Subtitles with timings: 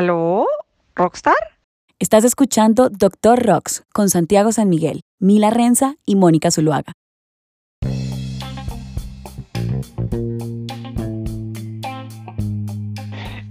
[0.00, 0.46] ¿Aló?
[0.94, 1.36] ¿Rockstar?
[1.98, 6.94] Estás escuchando Doctor Rocks con Santiago San Miguel, Mila Renza y Mónica Zuluaga.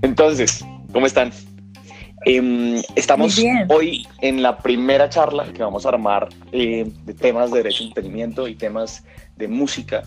[0.02, 1.32] Entonces, ¿cómo están?
[2.26, 3.40] Em, estamos
[3.70, 7.90] hoy en la primera charla que vamos a armar eh, de temas de derecho de
[7.90, 9.04] entretenimiento y temas
[9.36, 10.02] de música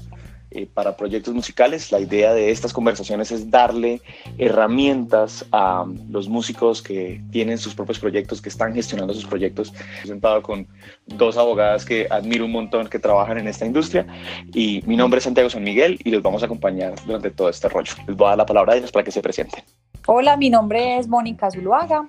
[0.55, 1.91] eh, para proyectos musicales.
[1.93, 4.01] La idea de estas conversaciones es darle
[4.39, 9.73] herramientas a los músicos que tienen sus propios proyectos, que están gestionando sus proyectos.
[10.03, 10.67] He sentado con
[11.07, 14.07] dos abogadas que admiro un montón que trabajan en esta industria
[14.53, 17.69] y mi nombre es Santiago San Miguel y les vamos a acompañar durante todo este
[17.69, 17.93] rollo.
[18.07, 19.63] Les voy a dar la palabra a ellos para que se presenten.
[20.07, 22.07] Hola, mi nombre es Mónica Zuluaga.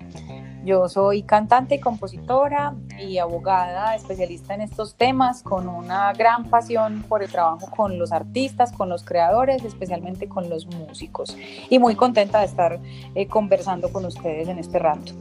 [0.63, 7.03] Yo soy cantante y compositora y abogada especialista en estos temas con una gran pasión
[7.09, 11.36] por el trabajo con los artistas, con los creadores, especialmente con los músicos.
[11.70, 12.80] Y muy contenta de estar
[13.13, 15.12] eh, conversando con ustedes en este rato.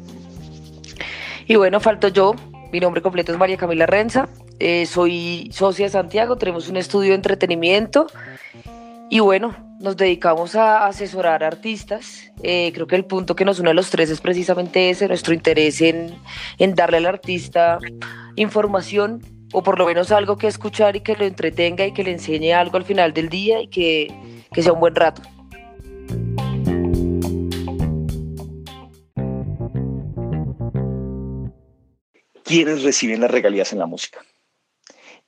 [1.47, 2.35] Y bueno, falto yo.
[2.73, 4.29] Mi nombre completo es María Camila Renza.
[4.61, 6.37] Eh, soy socia de Santiago.
[6.37, 8.07] Tenemos un estudio de entretenimiento.
[9.11, 12.31] Y bueno, nos dedicamos a asesorar artistas.
[12.43, 15.35] Eh, creo que el punto que nos une a los tres es precisamente ese, nuestro
[15.35, 16.15] interés en,
[16.75, 17.79] darle al artista
[18.37, 19.21] información
[19.53, 22.53] o por lo menos algo que escuchar y que lo entretenga y que le enseñe
[22.53, 24.15] algo al final del día y que,
[24.53, 25.23] que sea un buen rato.
[32.45, 34.21] ¿Quiénes reciben las regalías en la música?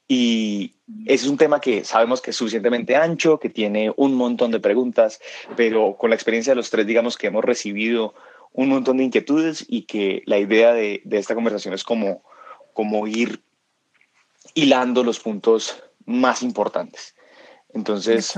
[0.06, 0.73] Y
[1.06, 4.60] ese es un tema que sabemos que es suficientemente ancho, que tiene un montón de
[4.60, 5.20] preguntas,
[5.56, 8.14] pero con la experiencia de los tres, digamos que hemos recibido
[8.52, 12.22] un montón de inquietudes y que la idea de, esta conversación es como,
[12.72, 13.42] como ir
[14.54, 17.16] hilando los puntos más importantes.
[17.72, 18.34] Entonces,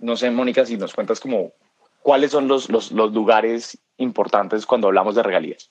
[0.00, 1.52] no sé, Mónica, si nos cuentas como
[2.02, 5.70] cuáles son los, los, lugares importantes cuando hablamos de regalías.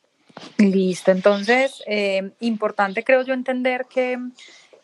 [0.58, 4.18] Listo, entonces, eh, importante creo yo entender que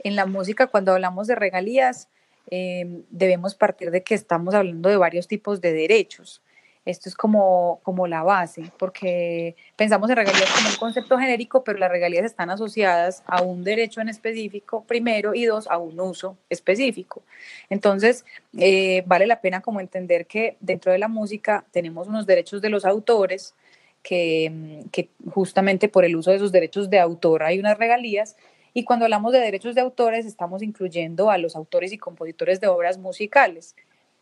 [0.03, 2.09] en la música, cuando hablamos de regalías,
[2.49, 6.41] eh, debemos partir de que estamos hablando de varios tipos de derechos.
[6.83, 11.77] Esto es como, como la base, porque pensamos en regalías como un concepto genérico, pero
[11.77, 16.37] las regalías están asociadas a un derecho en específico, primero, y dos, a un uso
[16.49, 17.21] específico.
[17.69, 18.25] Entonces,
[18.57, 22.69] eh, vale la pena como entender que dentro de la música tenemos unos derechos de
[22.69, 23.53] los autores,
[24.01, 28.35] que, que justamente por el uso de sus derechos de autor hay unas regalías,
[28.73, 32.67] y cuando hablamos de derechos de autores, estamos incluyendo a los autores y compositores de
[32.67, 33.75] obras musicales.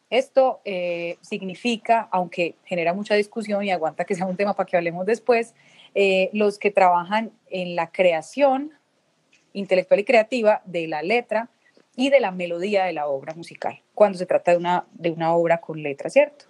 [0.09, 4.75] Esto eh, significa, aunque genera mucha discusión y aguanta que sea un tema para que
[4.75, 5.53] hablemos después,
[5.93, 8.71] eh, los que trabajan en la creación
[9.53, 11.49] intelectual y creativa de la letra
[11.95, 15.33] y de la melodía de la obra musical, cuando se trata de una, de una
[15.33, 16.45] obra con letra, ¿cierto?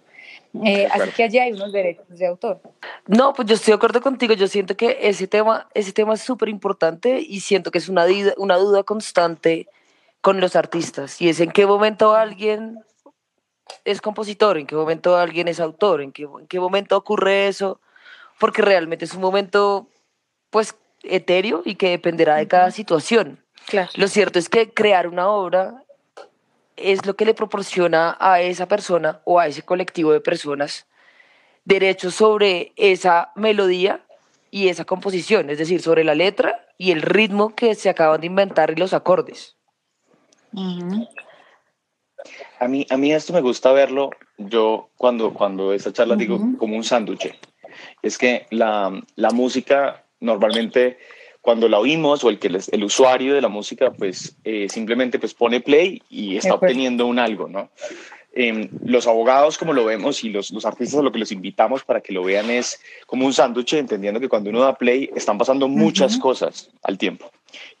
[0.64, 2.60] Eh, así que allí hay unos derechos de autor.
[3.06, 4.34] No, pues yo estoy de acuerdo contigo.
[4.34, 8.04] Yo siento que ese tema, ese tema es súper importante y siento que es una,
[8.36, 9.68] una duda constante
[10.20, 11.20] con los artistas.
[11.20, 12.80] Y es en qué momento alguien
[13.84, 17.80] es compositor, en qué momento alguien es autor, en qué, en qué momento ocurre eso,
[18.38, 19.88] porque realmente es un momento,
[20.50, 23.42] pues, etéreo y que dependerá de cada situación.
[23.66, 23.90] Claro.
[23.94, 25.84] Lo cierto es que crear una obra
[26.80, 30.86] es lo que le proporciona a esa persona o a ese colectivo de personas
[31.64, 34.04] derechos sobre esa melodía
[34.50, 38.26] y esa composición, es decir, sobre la letra y el ritmo que se acaban de
[38.26, 39.56] inventar y los acordes.
[42.58, 46.76] A mí, a mí esto me gusta verlo, yo cuando, cuando esta charla digo como
[46.76, 47.32] un sándwich.
[48.02, 50.98] Es que la, la música normalmente
[51.40, 55.34] cuando la oímos o el que el usuario de la música pues eh, simplemente pues
[55.34, 57.70] pone play y está obteniendo un algo, ¿no?
[58.32, 61.82] Em, los abogados, como lo vemos, y los, los artistas a lo que los invitamos
[61.82, 65.36] para que lo vean es como un sándwich, entendiendo que cuando uno da play están
[65.36, 67.30] pasando muchas cosas al tiempo.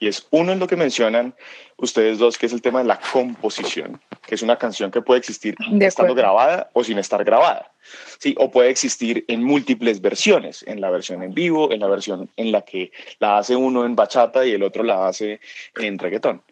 [0.00, 1.34] Y es uno en lo que mencionan
[1.76, 5.20] ustedes dos, que es el tema de la composición, que es una canción que puede
[5.20, 7.70] existir estando grabada o sin estar grabada.
[8.18, 12.28] Sí, o puede existir en múltiples versiones, en la versión en vivo, en la versión
[12.36, 15.40] en la que la hace uno en bachata y el otro la hace
[15.76, 16.42] en reggaetón.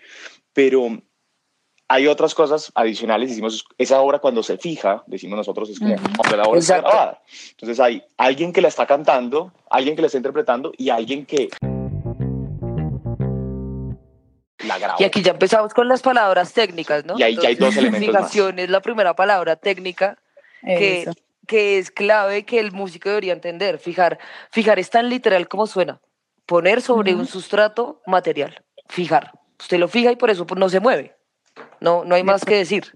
[0.52, 1.02] Pero
[1.88, 6.36] hay otras cosas adicionales, decimos, esa obra cuando se fija, decimos nosotros, es como cuando
[6.36, 7.22] la obra está grabada.
[7.50, 11.48] Entonces hay alguien que la está cantando, alguien que la está interpretando y alguien que
[14.98, 17.18] Y aquí ya empezamos con las palabras técnicas, ¿no?
[17.18, 20.18] Y ahí ya hay dos elementos es la primera palabra técnica
[20.62, 21.10] que,
[21.46, 23.78] que, es clave que el músico debería entender.
[23.78, 24.18] Fijar,
[24.50, 26.00] fijar es tan literal como suena.
[26.44, 28.62] Poner sobre un sustrato material.
[28.88, 29.32] Fijar.
[29.58, 31.17] Usted lo fija y por eso no se mueve.
[31.80, 32.92] No, no hay más que decir.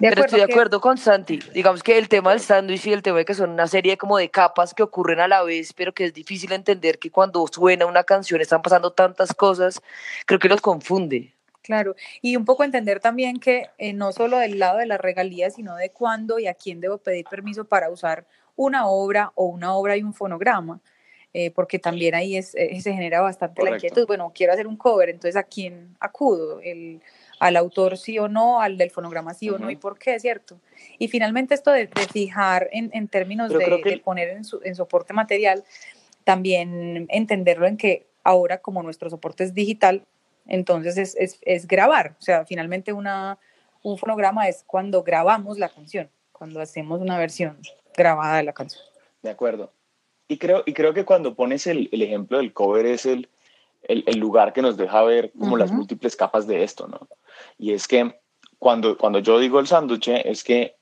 [0.00, 1.38] Pero estoy de acuerdo con Santi.
[1.52, 4.16] Digamos que el tema del sándwich y el tema de que son una serie como
[4.16, 7.84] de capas que ocurren a la vez, pero que es difícil entender que cuando suena
[7.84, 9.82] una canción están pasando tantas cosas,
[10.24, 11.34] creo que los confunde.
[11.62, 15.54] Claro, y un poco entender también que eh, no solo del lado de las regalías,
[15.56, 18.26] sino de cuándo y a quién debo pedir permiso para usar
[18.56, 20.80] una obra o una obra y un fonograma.
[21.32, 24.04] Eh, porque también ahí es, eh, se genera bastante la inquietud.
[24.06, 26.60] Bueno, quiero hacer un cover, entonces ¿a quién acudo?
[26.60, 27.00] El,
[27.40, 30.60] al autor sí o no, al del fonograma sí o no, y por qué, ¿cierto?
[30.98, 35.64] Y finalmente esto de, fijar en, en términos de, poner en, su, en soporte material,
[36.24, 40.04] también entenderlo en que ahora como nuestro soporte es digital,
[40.46, 43.38] entonces es, es, es grabar, o sea, finalmente una,
[43.82, 47.58] un fonograma es cuando grabamos la canción, cuando hacemos una versión
[47.96, 48.84] grabada de la canción.
[49.22, 49.72] De acuerdo.
[50.28, 53.30] Y creo, y creo que cuando pones el, el ejemplo del cover es el,
[53.82, 57.08] el, el, lugar que nos deja ver como las múltiples capas de esto, ¿no?
[57.58, 58.20] Y es que
[58.58, 60.76] cuando, cuando yo digo el sándwich, es que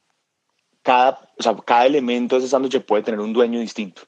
[0.82, 4.02] cada, o sea, cada elemento de ese sándwich puede tener un dueño distinto.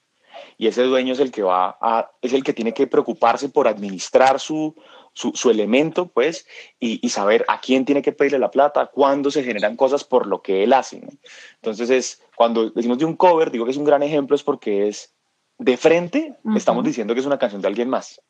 [0.56, 3.68] Y ese dueño es el que va a, es el que tiene que preocuparse por
[3.68, 4.74] administrar su,
[5.12, 6.46] su, su elemento, pues,
[6.78, 10.26] y, y, saber a quién tiene que pedirle la plata, cuándo se generan cosas por
[10.26, 11.00] lo que él hace.
[11.00, 11.08] ¿no?
[11.56, 14.88] Entonces, es, cuando decimos de un cover, digo que es un gran ejemplo, es porque
[14.88, 15.14] es
[15.58, 18.20] de frente estamos diciendo que es una canción de alguien más.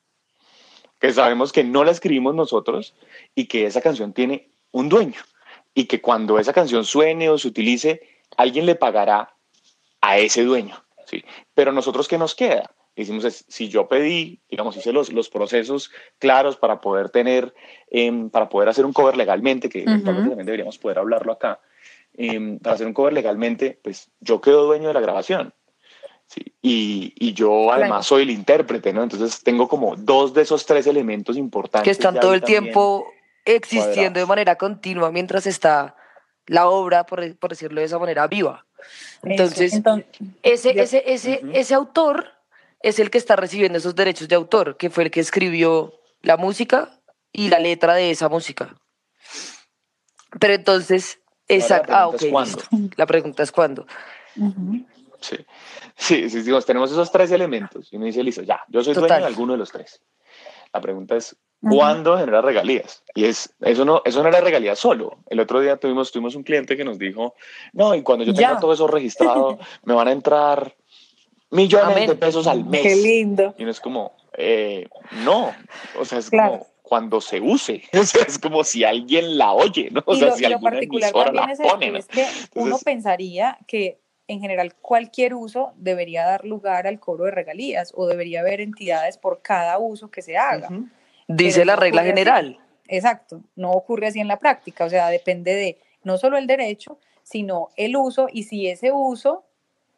[1.01, 2.95] Que sabemos que no la escribimos nosotros
[3.35, 5.21] y que esa canción tiene un dueño.
[5.75, 8.03] Y que cuando esa canción suene o se utilice,
[8.37, 9.35] alguien le pagará
[10.01, 10.83] a ese dueño.
[11.07, 11.25] ¿sí?
[11.55, 12.71] Pero nosotros, ¿qué nos queda?
[12.97, 17.55] Hicimos si yo pedí, digamos, hice los, los procesos claros para poder tener,
[17.91, 21.61] eh, para poder hacer un cover legalmente, que también deberíamos poder hablarlo acá,
[22.15, 25.55] eh, para hacer un cover legalmente, pues yo quedo dueño de la grabación.
[26.63, 29.03] Y, y, yo además soy el intérprete, ¿no?
[29.03, 31.85] Entonces tengo como dos de esos tres elementos importantes.
[31.85, 33.07] Que están todo el tiempo
[33.45, 35.97] existiendo de manera continua mientras está
[36.47, 38.67] la obra, por, por decirlo de esa manera, viva.
[39.23, 39.81] Entonces,
[40.43, 42.29] ese, ese, ese, ese autor
[42.83, 46.37] es el que está recibiendo esos derechos de autor, que fue el que escribió la
[46.37, 47.01] música
[47.33, 48.77] y la letra de esa música.
[50.39, 52.23] Pero entonces, esa, ah, ok,
[52.97, 53.87] La pregunta es cuándo.
[55.97, 56.31] Sí.
[56.31, 59.25] Sí, sí, tenemos esos tres elementos y uno dice, listo, ya, yo soy dueño de
[59.25, 60.03] alguno de los tres.
[60.73, 63.03] La pregunta es, ¿cuándo genera regalías?
[63.15, 65.19] Y es, eso, no, eso no era regalías solo.
[65.29, 67.35] El otro día tuvimos, tuvimos un cliente que nos dijo,
[67.73, 70.75] no, y cuando yo tenga todo eso registrado, me van a entrar
[71.51, 72.83] millones de pesos al mes.
[72.83, 73.55] Qué lindo.
[73.59, 74.89] Y no es como, eh,
[75.25, 75.53] no,
[75.99, 77.85] o sea, es como cuando se use.
[77.93, 80.03] O sea, es como si alguien la oye, ¿no?
[80.07, 81.99] O sea, si alguna emisora la pone.
[81.99, 84.01] Es que uno pensaría que
[84.31, 89.19] en general cualquier uso debería dar lugar al cobro de regalías o debería haber entidades
[89.19, 90.69] por cada uso que se haga.
[91.27, 92.59] Dice la regla general.
[92.87, 96.99] Exacto, no ocurre así en la práctica, o sea, depende de no solo el derecho,
[97.25, 99.45] sino el uso y si ese uso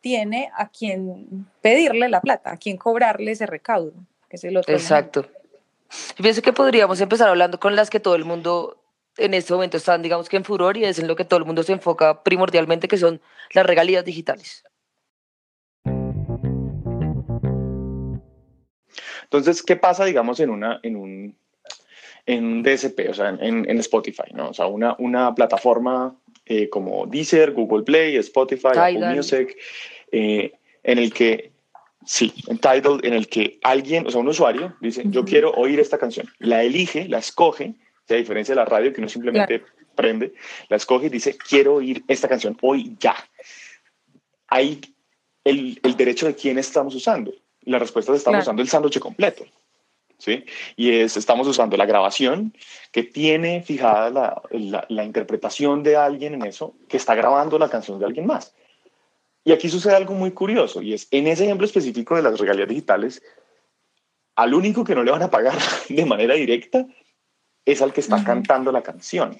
[0.00, 3.92] tiene a quien pedirle la plata, a quien cobrarle ese recaudo,
[4.30, 4.74] que es el otro.
[4.74, 5.26] Exacto.
[6.20, 8.81] pienso que podríamos empezar hablando con las que todo el mundo
[9.16, 11.46] en este momento están, digamos que en furor y es en lo que todo el
[11.46, 13.20] mundo se enfoca primordialmente, que son
[13.52, 14.64] las regalías digitales.
[19.24, 21.36] Entonces, ¿qué pasa, digamos, en, una, en, un,
[22.26, 24.50] en DSP, o sea, en, en Spotify, ¿no?
[24.50, 26.14] O sea, una, una plataforma
[26.44, 29.56] eh, como Deezer, Google Play, Spotify, Apple Music,
[30.10, 31.52] eh, en el que,
[32.04, 35.78] sí, en Tidal, en el que alguien, o sea, un usuario dice, yo quiero oír
[35.80, 37.74] esta canción, la elige, la escoge,
[38.08, 40.34] a diferencia de la radio que uno simplemente prende,
[40.68, 43.16] la escoge y dice, quiero oír esta canción hoy ya.
[44.48, 44.80] Hay
[45.44, 47.32] el, el derecho de quién estamos usando.
[47.62, 49.44] La respuesta es estamos usando el sándwich completo.
[50.18, 50.44] ¿Sí?
[50.76, 52.54] Y es, estamos usando la grabación
[52.92, 57.68] que tiene fijada la, la, la, interpretación de alguien en eso, que está grabando la
[57.68, 58.54] canción de alguien más.
[59.42, 62.68] Y aquí sucede algo muy curioso, y es en ese ejemplo específico de las regalías
[62.68, 63.20] digitales,
[64.36, 66.86] al único que no le van a pagar de manera directa
[67.64, 69.36] es al que está cantando la canción.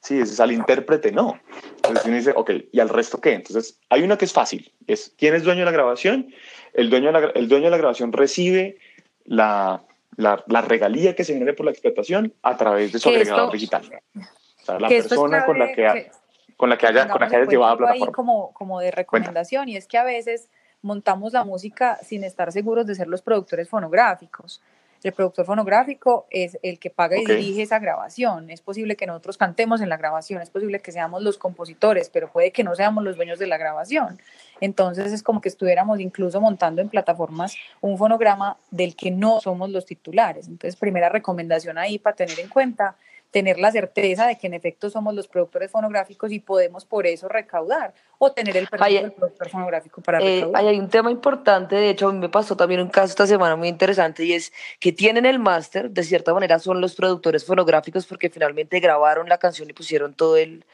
[0.00, 1.40] Sí, es al intérprete, no.
[1.76, 3.32] Entonces uno dice, ok, ¿y al resto qué?
[3.32, 6.32] Entonces hay una que es fácil, es quién es dueño de la grabación.
[6.74, 8.78] El dueño de la, el dueño de la grabación recibe
[9.24, 9.82] la,
[10.16, 13.82] la, la, regalía que se genere por la explotación a través de su agregador digital.
[14.14, 16.10] O sea, la persona con la que,
[16.56, 18.06] con la que haya, con la que haya llevado la plataforma.
[18.06, 20.48] Ahí como, como de recomendación, y es que a veces
[20.82, 24.62] montamos la música sin estar seguros de ser los productores fonográficos.
[25.06, 28.50] El productor fonográfico es el que paga y dirige esa grabación.
[28.50, 32.28] Es posible que nosotros cantemos en la grabación, es posible que seamos los compositores, pero
[32.32, 34.18] puede que no seamos los dueños de la grabación.
[34.60, 39.70] Entonces es como que estuviéramos incluso montando en plataformas un fonograma del que no somos
[39.70, 40.48] los titulares.
[40.48, 42.96] Entonces, primera recomendación ahí para tener en cuenta
[43.36, 47.28] tener la certeza de que en efecto somos los productores fonográficos y podemos por eso
[47.28, 50.64] recaudar o tener el permiso del productor fonográfico para eh, recaudar.
[50.64, 53.54] hay un tema importante, de hecho a mí me pasó también un caso esta semana
[53.54, 58.06] muy interesante y es que tienen el máster, de cierta manera son los productores fonográficos
[58.06, 60.64] porque finalmente grabaron la canción y pusieron todo el,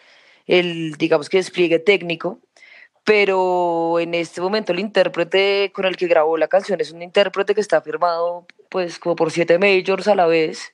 [0.47, 2.39] el digamos que despliegue técnico,
[3.03, 7.57] pero en este momento el intérprete con el que grabó la canción es un intérprete
[7.57, 10.73] que está firmado pues como por siete majors a la vez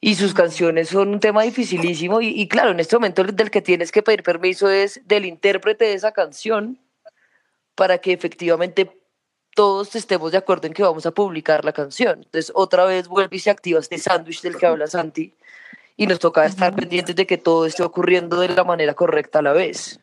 [0.00, 3.90] y sus canciones son un tema dificilísimo y, claro, en este momento del que tienes
[3.90, 6.78] que pedir permiso es del intérprete de esa canción
[7.74, 8.90] para que efectivamente
[9.54, 12.18] todos estemos de acuerdo en que vamos a publicar la canción.
[12.18, 15.34] Entonces otra vez vuelve y se activa este sándwich del que habla Santi
[15.96, 19.42] y nos toca estar pendientes de que todo esté ocurriendo de la manera correcta a
[19.42, 19.98] la vez.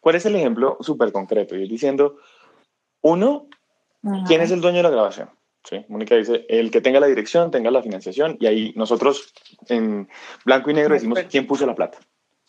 [0.00, 1.54] ¿Cuál es el ejemplo súper concreto?
[1.54, 2.16] Yo diciendo,
[3.02, 3.48] uno,
[4.26, 5.30] ¿quién es el dueño de la grabación?
[5.64, 5.84] ¿Sí?
[5.88, 9.34] Mónica dice, el que tenga la dirección, tenga la financiación, y ahí nosotros
[9.68, 10.08] en
[10.44, 11.98] blanco y negro decimos quién puso la plata.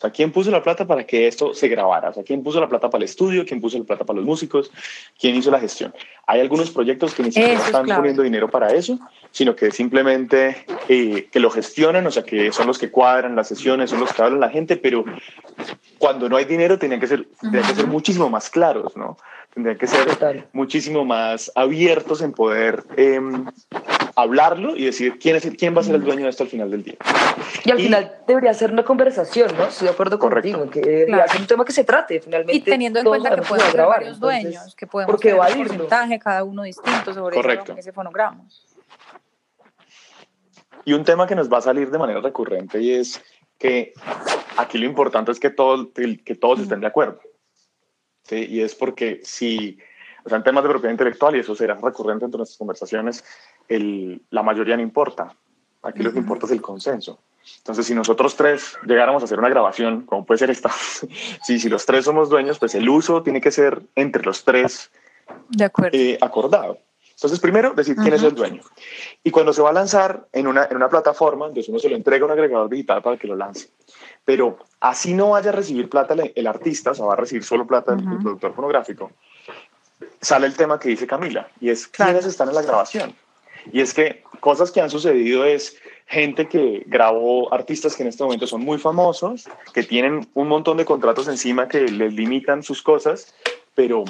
[0.00, 2.08] sea, ¿quién puso la plata para que esto se grabara?
[2.08, 3.44] O sea, ¿quién puso la plata para el estudio?
[3.44, 4.70] ¿Quién puso la plata para los músicos?
[5.18, 5.92] ¿Quién hizo la gestión?
[6.26, 8.98] Hay algunos proyectos que ni siquiera están poniendo dinero para eso,
[9.30, 13.48] sino que simplemente eh, que lo gestionan, o sea, que son los que cuadran las
[13.48, 15.04] sesiones, son los que hablan la gente, pero
[16.00, 19.18] cuando no hay dinero tienen que ser, que ser muchísimo más claros, ¿no?
[19.52, 23.44] Tendrían que ser muchísimo más abiertos en poder em,
[24.16, 26.70] hablarlo y decir quién, es, quién va a ser el dueño de esto al final
[26.70, 26.96] del día.
[27.66, 29.64] Y al final debería ser una conversación, ¿no?
[29.64, 32.54] Estoy de acuerdo contigo, que debería ser un tema que se trate finalmente.
[32.54, 36.44] Y teniendo en cuenta que pueden haber varios dueños, que podemos tener un porcentaje, cada
[36.44, 37.74] uno distinto sobre Correcto.
[37.76, 38.42] ese fonograma.
[40.86, 43.22] Y un tema que nos va a salir de manera recurrente y es
[43.60, 43.92] que
[44.56, 47.20] aquí lo importante es que, todo, que todos estén de acuerdo.
[48.24, 48.46] ¿sí?
[48.48, 49.78] Y es porque si,
[50.24, 53.22] o sea, en temas de propiedad intelectual, y eso será recurrente entre nuestras conversaciones,
[53.68, 55.36] el, la mayoría no importa.
[55.82, 57.20] Aquí lo que importa es el consenso.
[57.58, 60.70] Entonces, si nosotros tres llegáramos a hacer una grabación, como puede ser esta,
[61.42, 64.90] si, si los tres somos dueños, pues el uso tiene que ser entre los tres
[65.50, 65.96] de acuerdo.
[65.96, 66.78] Eh, acordado.
[67.20, 68.62] Entonces, primero, decir quién es el dueño.
[69.22, 71.96] Y cuando se va a lanzar en una, en una plataforma, entonces uno se lo
[71.96, 73.68] entrega a un agregador digital para que lo lance.
[74.24, 77.66] Pero así no vaya a recibir plata el, artista, o sea, va a recibir solo
[77.66, 79.12] plata el, productor fonográfico,
[80.18, 83.14] sale el tema que dice Camila, y es quiénes están en la grabación.
[83.70, 88.24] Y es que cosas que han sucedido es gente que grabó artistas que en este
[88.24, 92.80] momento son muy famosos, que tienen un montón de contratos encima que les limitan sus
[92.80, 93.34] cosas,
[93.74, 94.04] pero,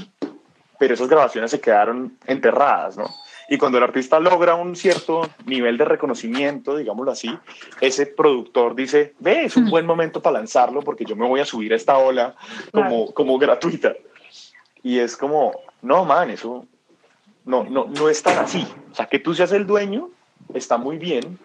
[0.81, 3.05] pero esas grabaciones se quedaron enterradas, ¿no?
[3.51, 7.39] Y cuando el artista logra un cierto nivel de reconocimiento, digámoslo así,
[7.83, 11.45] ese productor dice, ve, es un buen momento para lanzarlo porque yo me voy a
[11.45, 12.35] subir a esta ola
[12.73, 13.93] como, como gratuita.
[14.83, 16.65] Y es como, no, man, eso
[17.45, 18.67] no, no, no es tan así.
[18.91, 20.09] O sea, que tú seas el dueño
[20.55, 21.39] está muy bien,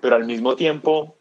[0.00, 1.18] pero al mismo tiempo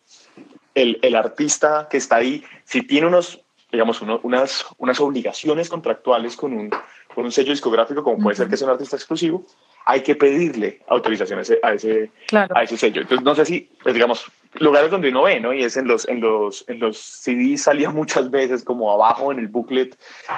[0.73, 3.41] el, el artista que está ahí, si tiene unos,
[3.73, 6.69] digamos, unas, unas obligaciones contractuales con un,
[7.17, 9.43] con un sello discográfico, como puede ser que sea un artista exclusivo,
[9.87, 13.01] hay que pedirle autorización a ese, a ese, a ese sello.
[13.01, 15.51] Entonces, no sé si, pues, digamos, lugares donde uno ve, ¿no?
[15.51, 19.39] Y es en los, en los, en los CDs salía muchas veces como abajo en
[19.39, 19.97] el booklet,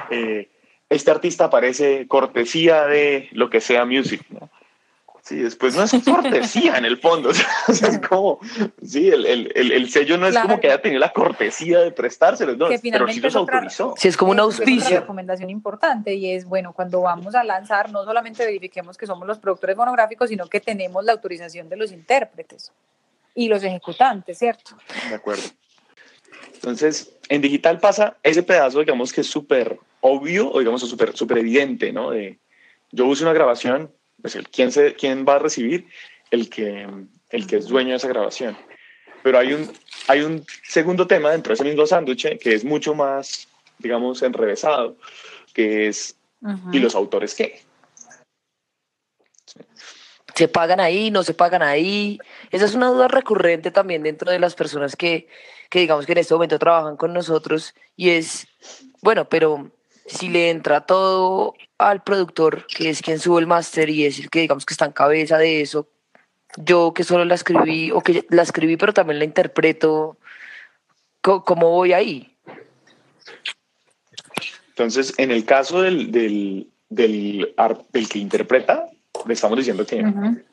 [0.09, 0.47] eh,
[0.87, 4.49] este artista aparece cortesía de lo que sea music, ¿no?
[5.29, 7.33] Sí, después no es cortesía en el fondo, o
[7.71, 8.39] sea, es como,
[8.83, 12.55] sí, el, el, el, sello no es como que haya tenido la cortesía de prestárselo,
[12.55, 13.93] no, pero sí los autorizó.
[13.95, 14.73] Sí, es como un auspicio.
[14.73, 19.05] Es una recomendación importante y es, bueno, cuando vamos a lanzar, no solamente verifiquemos que
[19.05, 22.71] somos los productores monográficos, sino que tenemos la autorización de los intérpretes
[23.35, 24.77] y los ejecutantes, ¿cierto?
[25.09, 25.43] De acuerdo.
[26.55, 31.37] Entonces, en digital pasa ese pedazo, digamos que es súper obvio o digamos súper super
[31.37, 32.09] evidente, ¿no?
[32.09, 32.39] De,
[32.91, 33.91] yo uso una grabación,
[34.21, 35.87] pues el, ¿quién, se, ¿quién va a recibir?
[36.31, 36.87] El que,
[37.29, 38.57] el que es dueño de esa grabación.
[39.23, 39.71] Pero hay un,
[40.07, 43.47] hay un segundo tema dentro de ese mismo sándwich que es mucho más,
[43.79, 44.97] digamos, enrevesado,
[45.53, 46.15] que es,
[46.71, 47.61] ¿y los autores qué?
[50.35, 51.11] ¿Se pagan ahí?
[51.11, 52.17] ¿No se pagan ahí?
[52.49, 55.27] Esa es una duda recurrente también dentro de las personas que,
[55.69, 58.47] que digamos que en este momento trabajan con nosotros y es,
[59.01, 59.69] bueno, pero
[60.09, 64.29] si le entra todo al productor, que es quien sube el máster y es el
[64.29, 65.87] que digamos que está en cabeza de eso,
[66.57, 70.17] yo que solo la escribí, o que la escribí pero también la interpreto,
[71.21, 72.35] ¿cómo voy ahí?
[74.69, 77.53] Entonces, en el caso del, del, del,
[77.91, 78.85] del que interpreta,
[79.27, 80.01] le estamos diciendo que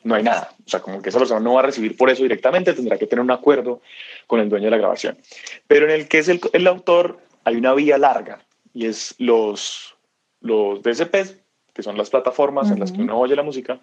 [0.03, 0.53] no hay nada.
[0.65, 3.07] O sea, como que esa persona no va a recibir por eso directamente, tendrá que
[3.07, 3.81] tener un acuerdo
[4.27, 5.17] con el dueño de la grabación.
[5.67, 8.39] Pero en el que es el, el autor, hay una vía larga
[8.77, 9.95] y es los,
[10.39, 11.35] los DSPs
[11.73, 13.79] que son las plataformas en las que uno oye la música,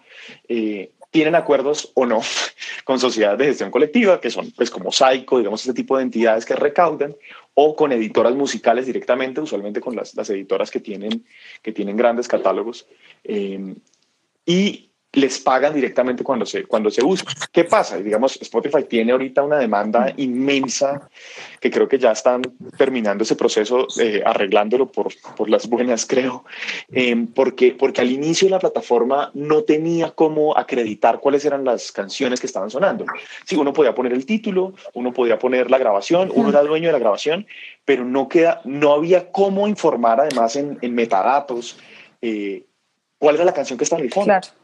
[0.48, 2.22] eh, tienen acuerdos o no
[2.84, 6.44] con sociedades de gestión colectiva, que son pues como Psycho, digamos, este tipo de entidades
[6.44, 7.14] que recaudan,
[7.54, 11.24] o con editoras musicales directamente, usualmente con las, las editoras que tienen,
[11.62, 12.84] que tienen grandes catálogos.
[13.22, 13.76] Eh,
[14.44, 17.26] y les pagan directamente cuando se, cuando se usa.
[17.52, 17.98] ¿Qué pasa?
[17.98, 21.08] Digamos, Spotify tiene ahorita una demanda inmensa
[21.60, 22.42] que creo que ya están
[22.76, 26.44] terminando ese proceso, eh, arreglándolo por, por, las buenas, creo,
[26.92, 32.40] eh, porque, porque al inicio la plataforma no tenía cómo acreditar cuáles eran las canciones
[32.40, 33.06] que estaban sonando.
[33.44, 36.92] Sí, uno podía poner el título, uno podía poner la grabación, uno era dueño de
[36.92, 37.46] la grabación,
[37.84, 41.78] pero no, queda, no había cómo informar además en, en metadatos
[42.20, 42.64] eh,
[43.18, 44.26] cuál era la canción que estaba en el fondo.
[44.26, 44.63] Claro.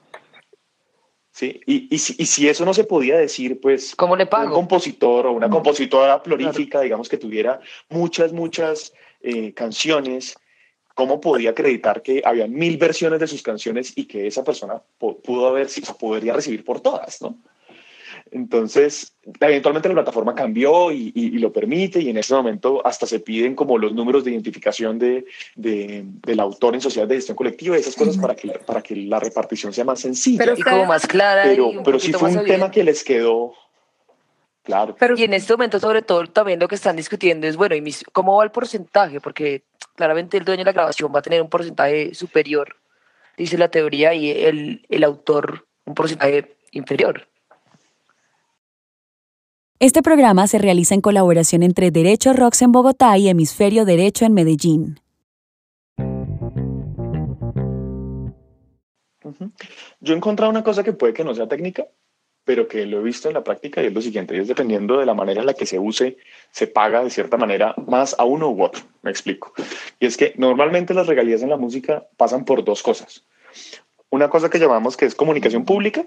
[1.40, 1.60] ¿Sí?
[1.64, 4.48] Y, y, si, y, si, eso no se podía decir, pues ¿Cómo le pago?
[4.48, 8.92] un compositor o una compositora prolífica, digamos que tuviera muchas, muchas
[9.22, 10.36] eh, canciones,
[10.94, 15.48] ¿cómo podía acreditar que había mil versiones de sus canciones y que esa persona pudo
[15.48, 15.68] haber,
[15.98, 17.38] podría recibir por todas, ¿no?
[18.32, 23.04] Entonces, eventualmente la plataforma cambió y, y, y, lo permite y en ese momento hasta
[23.06, 25.24] se piden como los números de identificación de,
[25.56, 28.94] de del autor en sociedad de gestión colectiva y esas cosas para que, para que
[28.94, 30.38] la repartición sea más sencilla.
[30.38, 31.42] Pero y como más clara.
[31.44, 33.52] Pero, pero sí fue un tema que les quedó
[34.62, 34.94] claro.
[34.98, 37.80] Pero, y en este momento sobre todo también lo que están discutiendo es, bueno, ¿y
[37.80, 39.20] mis, ¿cómo va el porcentaje?
[39.20, 39.64] Porque
[39.96, 42.76] claramente el dueño de la grabación va a tener un porcentaje superior,
[43.36, 47.26] dice la teoría, y el, el autor un porcentaje inferior.
[49.82, 54.34] Este programa se realiza en colaboración entre Derecho Rocks en Bogotá y Hemisferio Derecho en
[54.34, 55.00] Medellín.
[60.00, 61.86] Yo he encontrado una cosa que puede que no sea técnica,
[62.44, 65.06] pero que lo he visto en la práctica y es lo siguiente, es dependiendo de
[65.06, 66.18] la manera en la que se use,
[66.50, 68.82] se paga de cierta manera más a uno u otro.
[69.00, 69.54] Me explico.
[69.98, 73.24] Y es que normalmente las regalías en la música pasan por dos cosas.
[74.10, 76.04] Una cosa que llamamos que es comunicación pública,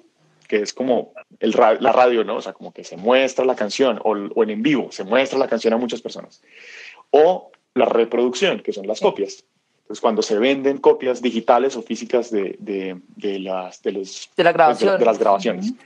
[0.47, 2.35] que es como el, la radio, ¿no?
[2.37, 5.39] O sea, como que se muestra la canción o, o, en en vivo, se muestra
[5.39, 6.41] la canción a muchas personas.
[7.11, 9.43] O la reproducción, que son las copias.
[9.81, 14.43] Entonces, cuando se venden copias digitales o físicas de, de, de las, de, los, de,
[14.43, 14.97] la grabación.
[14.97, 15.71] de, las grabaciones.
[15.71, 15.77] Uh -huh.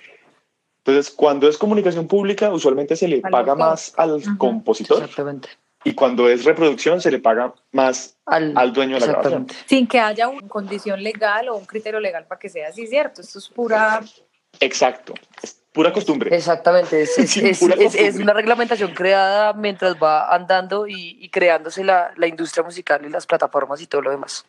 [0.85, 3.57] Entonces, cuando es comunicación pública, usualmente se le al paga autor.
[3.57, 4.37] más al uh -huh.
[4.37, 4.99] compositor.
[5.01, 5.49] Exactamente.
[5.83, 9.47] Y cuando es reproducción, se le paga más al, al dueño de la grabación.
[9.65, 13.21] Sin que haya una condición legal o un criterio legal para que sea así, ¿cierto?
[13.21, 14.01] Esto es pura
[14.59, 16.35] Exacto, es pura costumbre.
[16.35, 22.11] Exactamente, es, es, es, es, una reglamentación creada mientras va andando y, y creándose la,
[22.15, 24.45] la, industria musical y las plataformas y todo lo demás.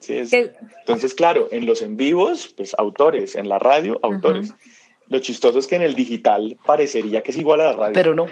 [0.00, 4.50] Sí, entonces, claro, en los en vivos, pues autores, en la radio, autores.
[4.50, 4.82] Uh -huh.
[5.08, 7.92] Lo chistoso es que en el digital parecería que es igual a la radio.
[7.92, 8.26] Pero no.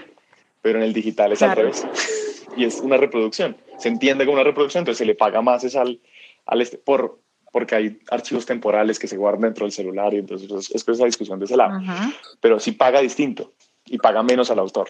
[0.63, 1.53] Pero en el digital es claro.
[1.53, 1.87] al revés.
[2.57, 3.57] Y es una reproducción.
[3.79, 6.01] Se entiende como una reproducción, entonces se le paga más es al,
[6.47, 7.20] al este, por,
[7.51, 11.05] porque hay archivos temporales que se guardan dentro del celular y entonces es, es esa
[11.05, 11.79] discusión de ese lado.
[11.79, 12.15] Uh -huh.
[12.41, 13.53] Pero sí paga distinto
[13.87, 14.89] y paga menos al autor.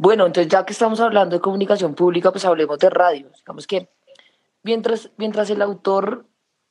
[0.00, 3.26] Bueno, entonces ya que estamos hablando de comunicación pública, pues hablemos de radio.
[3.36, 3.88] Digamos que
[4.62, 6.24] mientras, mientras el autor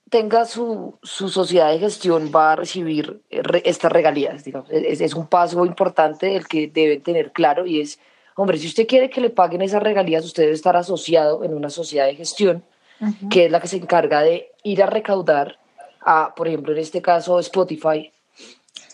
[0.09, 4.45] tenga su, su sociedad de gestión va a recibir re, estas regalías.
[4.45, 4.71] Digamos.
[4.71, 7.99] Es, es un paso importante el que deben tener claro y es
[8.39, 11.71] Hombre, si usted quiere que le paguen esas regalías, usted debe estar asociado en una
[11.71, 12.63] sociedad de gestión,
[13.01, 13.29] uh -huh.
[13.29, 15.57] que es la que se encarga de ir a recaudar
[16.01, 18.11] a, por ejemplo, en este caso, Spotify,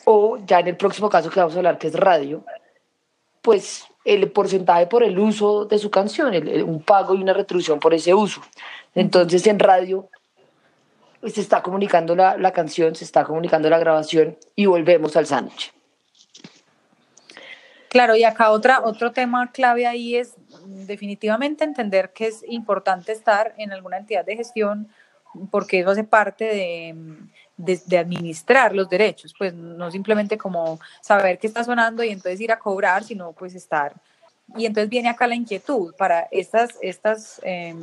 [0.06, 2.45] o ya en el próximo caso que vamos a hablar, que es radio,
[3.41, 7.34] pues el porcentaje por el uso de su canción, el, el, un pago y una
[7.34, 8.41] retribución por ese uso.
[8.95, 10.08] Entonces, en radio
[11.25, 15.73] se está comunicando la, la canción, se está comunicando la grabación y volvemos al sándwich.
[17.93, 20.34] Claro, y acá otra, otro tema clave ahí es
[20.65, 24.89] definitivamente entender que es importante estar en alguna entidad de gestión
[25.51, 26.43] porque eso hace parte
[27.56, 32.41] de, de, administrar los derechos, pues no simplemente como saber qué está sonando y entonces
[32.41, 33.93] ir a cobrar, sino pues estar.
[34.58, 37.75] Y entonces viene acá la inquietud para estas, estas eh,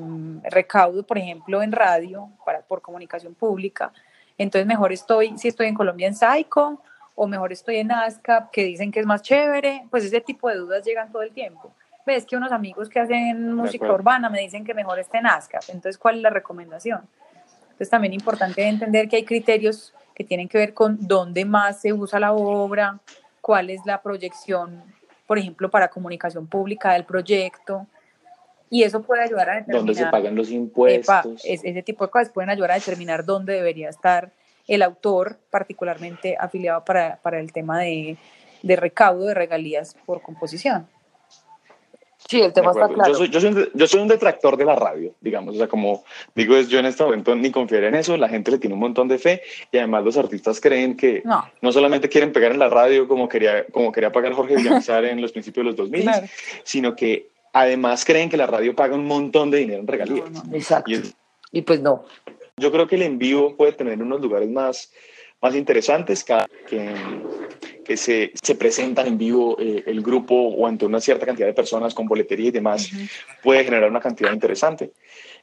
[0.43, 3.93] recaudos, por ejemplo, en radio, para, por comunicación pública.
[4.37, 6.83] Entonces mejor estoy, si estoy en Colombia en Psycho,
[7.15, 10.57] o mejor estoy en ASCAP, que dicen que es más chévere, pues ese tipo de
[10.57, 11.73] dudas llegan todo el tiempo.
[12.07, 15.63] Ves que unos amigos que hacen música urbana me dicen que mejor esté en ASCAP,
[15.69, 17.03] entonces ¿cuál es la recomendación?
[17.63, 21.81] Entonces también es importante entender que hay criterios que tienen que ver con dónde más
[21.81, 22.99] se usa la obra,
[23.41, 24.83] cuál es la proyección,
[25.27, 27.87] por ejemplo, para comunicación pública del proyecto,
[28.71, 29.79] y eso puede ayudar a determinar...
[29.81, 31.45] Dónde se pagan los impuestos.
[31.45, 34.31] Epa, ese tipo de cosas pueden ayudar a determinar dónde debería estar
[34.71, 38.17] el autor particularmente afiliado para, para el tema de,
[38.63, 40.87] de, recaudo de regalías por composición.
[42.29, 43.11] Sí, el tema está claro.
[43.11, 45.57] Yo soy, yo, soy un, yo soy, un, detractor de la radio, digamos.
[45.57, 46.05] O sea, como
[46.37, 48.81] digo, es, yo en este momento ni confiar en eso, la gente le tiene un
[48.81, 52.61] montón de fe y además los artistas creen que no, no solamente quieren pegar en
[52.61, 56.09] la radio como quería, como quería pagar Jorge Villamizar en los principios de los 2000,
[56.63, 60.31] sino que además creen que la radio paga un montón de dinero en regalías.
[60.53, 60.93] exacto.
[61.53, 62.05] Y, pues no.
[62.61, 64.93] Yo creo que el en vivo puede tener unos lugares más,
[65.41, 66.95] más interesantes cada que
[67.91, 71.55] que se, se presentan en vivo eh, el grupo o ante una cierta cantidad de
[71.55, 72.89] personas con boletería y demás,
[73.43, 74.93] puede generar una cantidad interesante.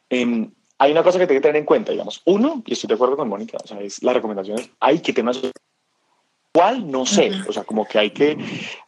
[0.10, 2.22] Em, hay una cosa que tiene que tener en cuenta, digamos.
[2.24, 5.36] Uno, y estoy de acuerdo con Mónica, o sea, es la recomendación hay que tener
[6.54, 6.90] ¿Cuál?
[6.90, 8.38] No sé, o sea, como que hay que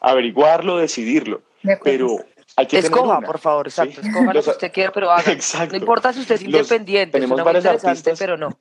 [0.00, 1.42] averiguarlo, decidirlo,
[1.84, 2.16] pero
[2.60, 5.32] hay que Escoja, por favor, exacto, escoja lo que usted quiera, pero haga.
[5.70, 8.56] No importa si usted es independiente, tenemos varios artistas, pero no.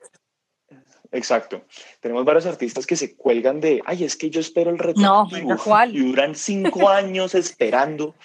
[1.12, 1.63] Exacto.
[2.01, 5.47] Tenemos varios artistas que se cuelgan de, ay, es que yo espero el retroactivo.
[5.47, 8.15] No, Y duran cinco años esperando,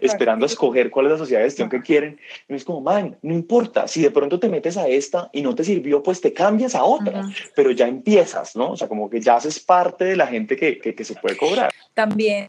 [0.00, 2.20] esperando a escoger cuál es la sociedad de gestión que quieren.
[2.48, 5.54] Y es como, man, no importa, si de pronto te metes a esta y no
[5.54, 7.22] te sirvió, pues te cambias a otra,
[7.56, 8.72] pero ya empiezas, ¿no?
[8.72, 11.70] O sea, como que ya haces parte de la gente que, que, se puede cobrar.
[11.94, 12.48] También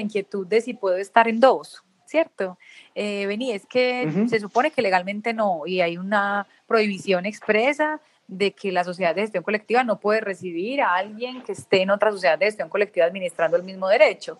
[0.00, 2.58] inquietud de si puedo estar en dos, ¿cierto?
[2.94, 8.52] Eh, vení, es que se supone que legalmente no, y hay una prohibición expresa de
[8.52, 12.10] que la sociedad de gestión colectiva no puede recibir a alguien que esté en otra
[12.10, 14.38] sociedad de gestión colectiva administrando el mismo derecho.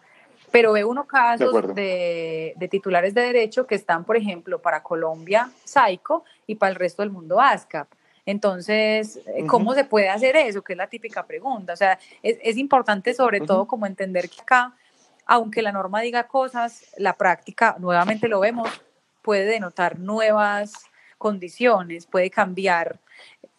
[0.50, 6.24] Pero ve uno casos de, titulares de derecho que están, por ejemplo, para Colombia, SAICO,
[6.46, 7.88] y para el resto del mundo, ASCAP.
[8.24, 10.62] Entonces, eh, ¿cómo se puede hacer eso?
[10.62, 11.72] Que es la típica pregunta.
[11.72, 14.74] O sea, es, importante sobre todo como entender que acá,
[15.26, 18.70] aunque la norma diga cosas, la práctica, nuevamente lo vemos,
[19.22, 20.72] puede denotar nuevas
[21.18, 23.00] condiciones, puede cambiar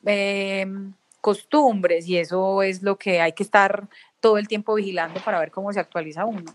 [0.05, 3.89] Em, costumbres y eso es lo que hay que estar
[4.21, 6.53] todo el tiempo vigilando para ver cómo se actualiza uno.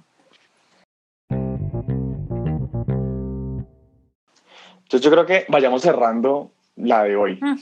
[4.79, 7.39] Entonces yo creo que vayamos cerrando la de hoy.
[7.43, 7.59] Mm.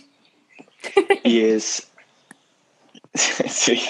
[1.24, 1.90] y es...
[3.14, 3.82] sí,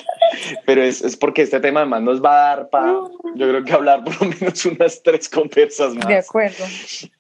[0.65, 2.93] pero es, es, porque este tema además nos va a dar para,
[3.35, 6.07] yo creo que hablar por lo menos unas tres conversas más.
[6.07, 6.65] De acuerdo.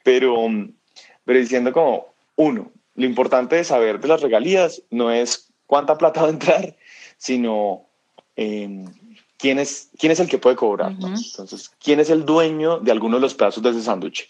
[0.02, 0.48] Pero,
[1.24, 6.22] pero diciendo como, uno, lo importante de saber de las regalías no es cuánta plata
[6.22, 6.76] va a entrar,
[7.16, 7.86] sino
[8.36, 8.86] em,
[9.38, 10.92] quién, es, quién es el que puede cobrar.
[10.92, 14.28] Entonces, quién es el dueño de alguno de los pedazos de ese sándwich.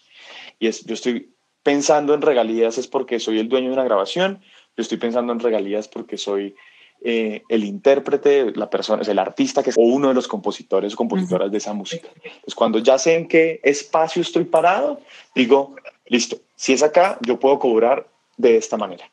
[0.58, 4.40] Y es, yo estoy pensando en regalías es porque soy el dueño de una grabación,
[4.76, 6.54] yo estoy pensando en regalías porque soy
[7.02, 10.92] eh, el intérprete, la persona, es el artista que es, o uno de los compositores
[10.92, 12.08] o compositoras de esa música.
[12.14, 15.00] Entonces, cuando ya sé en qué espacio estoy parado,
[15.34, 19.10] digo, listo, si es acá, yo puedo cobrar de esta manera.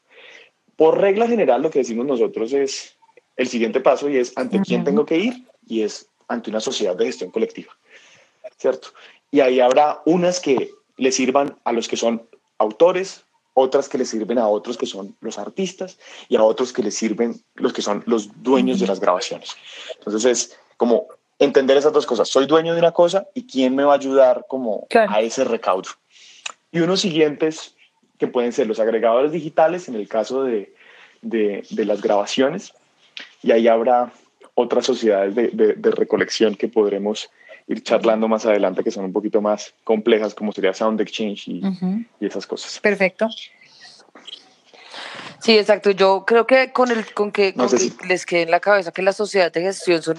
[0.76, 2.98] Por regla general, lo que decimos nosotros es
[3.38, 6.96] el siguiente paso y es ante quién tengo que ir y es ante una sociedad
[6.96, 7.72] de gestión colectiva,
[8.58, 8.90] ¿cierto?
[9.32, 13.24] Y ahí habrá unas que le sirvan a los que son autores,
[13.60, 15.98] otras que le sirven a otros que son los artistas
[16.30, 19.56] y a otros que le sirven los que son los dueños de las grabaciones.
[19.98, 21.08] Entonces es como
[21.40, 22.30] entender esas dos cosas.
[22.30, 25.90] Soy dueño de una cosa y quién me va a ayudar como a ese recaudo.
[26.72, 27.76] Y unos siguientes
[28.20, 30.76] que pueden ser los agregadores digitales en el caso de,
[31.24, 32.74] de, las grabaciones,
[33.42, 34.14] y ahí habrá
[34.54, 37.32] otras sociedades de, de, recolección que podremos
[37.68, 41.62] ir charlando más adelante, que son un poquito más complejas, como sería Sound Exchange y,
[42.20, 42.80] y esas cosas.
[42.80, 43.28] Perfecto.
[45.40, 45.92] Sí, exacto.
[45.92, 47.54] Yo creo que con el con que,
[48.08, 50.18] les quede en la cabeza que las sociedades de gestión son,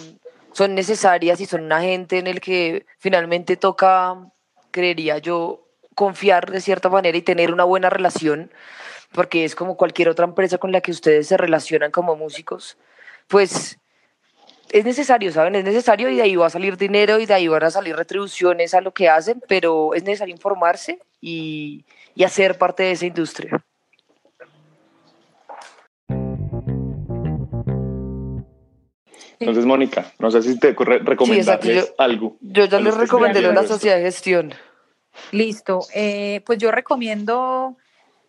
[0.53, 4.17] son necesarias y son un agente en el que finalmente toca,
[4.71, 8.53] creería yo, confiar de cierta manera y tener una buena relación,
[9.13, 12.77] porque es como cualquier otra empresa con la que ustedes se relacionan como músicos,
[13.27, 13.79] pues
[14.71, 15.55] es necesario, ¿saben?
[15.55, 17.97] Es necesario y de ahí va a salir dinero y de ahí van a salir
[17.97, 23.07] retribuciones a lo que hacen, pero es necesario informarse y, y hacer parte de esa
[23.07, 23.63] industria.
[29.41, 32.37] Entonces, Mónica, no sé si te recomendarles algo.
[32.41, 34.53] Yo ya les recomendé la sociedad de gestión.
[35.33, 35.81] Listo.
[35.95, 37.77] Eh, pues yo recomiendo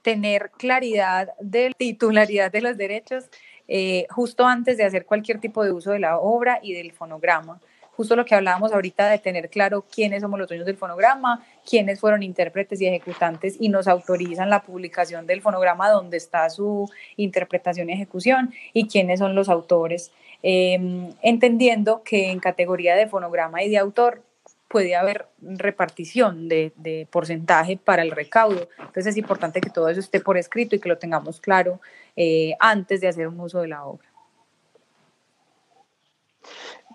[0.01, 3.25] tener claridad de titularidad de los derechos
[3.67, 7.59] eh, justo antes de hacer cualquier tipo de uso de la obra y del fonograma.
[7.99, 11.99] Justo lo que hablábamos ahorita de tener claro quiénes somos los dueños del fonograma, quiénes
[11.99, 17.89] fueron intérpretes y ejecutantes y nos autorizan la publicación del fonograma donde está su interpretación
[17.89, 20.13] y ejecución y quiénes son los autores.
[20.41, 24.23] Em, entendiendo que en categoría de fonograma y de autor
[24.69, 28.69] puede haber repartición de, porcentaje para el recaudo.
[28.77, 31.81] Entonces es importante que todo eso esté por escrito y que lo tengamos claro
[32.15, 34.07] eh, antes de hacer un uso de la obra.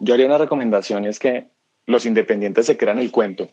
[0.00, 1.48] Yo haría una recomendación, es que
[1.86, 3.50] los independientes se crean el cuento.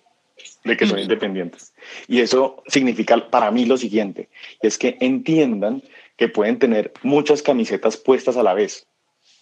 [0.63, 1.73] de que son independientes.
[2.07, 4.29] Y eso significa para mí lo siguiente,
[4.61, 5.83] es que entiendan
[6.15, 8.87] que pueden tener muchas camisetas puestas a la vez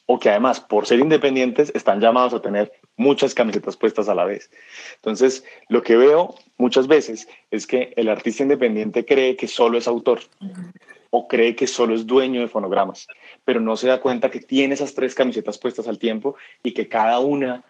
[0.06, 4.26] o que además por ser independientes están llamados a tener muchas camisetas puestas a la
[4.26, 4.52] vez.
[4.98, 9.88] Entonces, lo que veo muchas veces es que el artista independiente cree que solo es
[9.88, 10.20] autor
[11.10, 13.08] o cree que solo es dueño de fonogramas,
[13.46, 16.90] pero no se da cuenta que tiene esas tres camisetas puestas al tiempo y que
[16.90, 17.64] cada una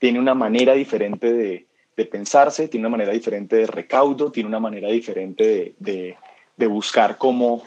[0.00, 1.66] tiene una manera diferente de,
[2.10, 6.16] pensarse, tiene una manera diferente de recaudo, tiene una manera diferente de,
[6.56, 7.62] de buscar cómo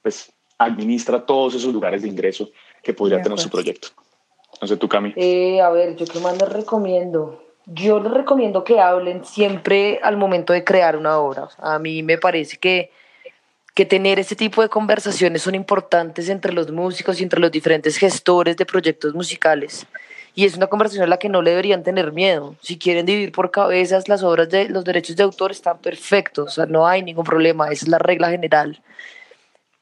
[0.00, 2.52] pues, administra todos esos lugares de ingreso
[2.84, 3.88] que podría tener su proyecto.
[4.62, 5.12] No sé, tú, Cami.
[5.16, 7.42] Eh, a ver, ¿yo qué más les recomiendo?
[7.66, 11.48] Yo les recomiendo que hablen siempre al momento de crear una obra.
[11.58, 12.92] A mí me parece que,
[13.74, 17.96] que tener este tipo de conversaciones son importantes entre los músicos y entre los diferentes
[17.96, 19.84] gestores de proyectos musicales.
[20.36, 22.54] Y es una conversación a la que no le deberían tener miedo.
[22.60, 26.46] Si quieren dividir por cabezas las obras de los derechos de autor, están perfectos.
[26.46, 27.66] O sea, no hay ningún problema.
[27.66, 28.80] Esa es la regla general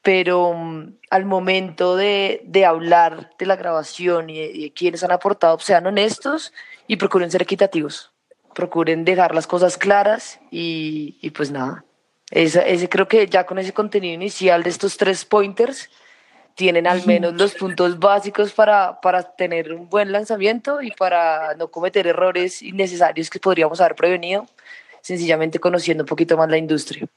[0.01, 5.59] pero mm, al momento de, de, hablar de la grabación y de, quienes han aportado,
[5.59, 6.53] sean honestos
[6.87, 8.11] y procuren ser equitativos,
[8.53, 11.85] procuren dejar las cosas claras y, y pues nada,
[12.31, 15.89] ese, ese, creo que ya con ese contenido inicial de estos tres pointers,
[16.55, 21.69] tienen al menos los puntos básicos para, para tener un buen lanzamiento y para no
[21.69, 24.45] cometer errores innecesarios que podríamos haber prevenido,
[25.01, 27.07] sencillamente conociendo un poquito más la industria.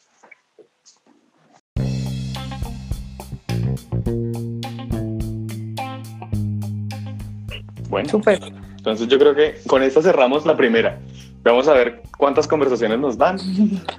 [7.94, 8.40] Bueno, Super.
[8.76, 10.98] entonces yo creo que con esta cerramos la primera.
[11.44, 13.38] Vamos a ver cuántas conversaciones nos dan.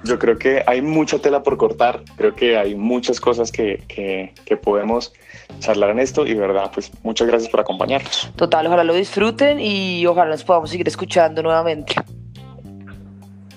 [0.04, 4.34] Yo creo que hay mucha tela por cortar, creo que hay muchas cosas que, que,
[4.44, 5.14] que podemos
[5.60, 8.30] charlar en esto y verdad, pues muchas gracias por acompañarnos.
[8.36, 11.94] Total, ojalá lo disfruten y ojalá nos podamos seguir escuchando nuevamente.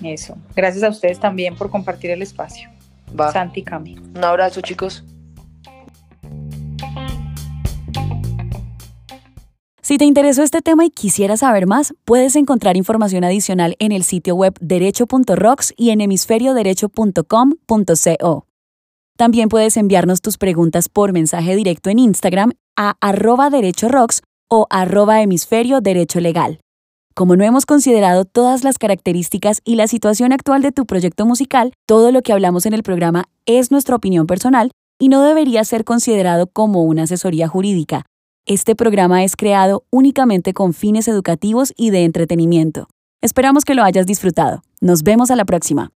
[0.02, 0.38] Eso.
[0.56, 2.70] Gracias a ustedes también por compartir el espacio.
[3.18, 3.30] Va.
[3.30, 3.98] Santi Cami.
[4.14, 5.04] Un abrazo, chicos.
[9.90, 14.04] Si te interesó este tema y quisieras saber más, puedes encontrar información adicional en el
[14.04, 18.46] sitio web derecho.rocks y en hemisferioderecho.com.co.
[19.16, 25.22] También puedes enviarnos tus preguntas por mensaje directo en Instagram a arroba derechorocks o arroba
[25.22, 26.60] hemisferio derecho legal.
[27.16, 31.72] Como no hemos considerado todas las características y la situación actual de tu proyecto musical,
[31.88, 35.82] todo lo que hablamos en el programa es nuestra opinión personal y no debería ser
[35.82, 38.06] considerado como una asesoría jurídica.
[38.50, 42.88] Este programa es creado únicamente con fines educativos y de entretenimiento.
[43.22, 44.64] Esperamos que lo hayas disfrutado.
[44.80, 45.92] Nos vemos a la próxima.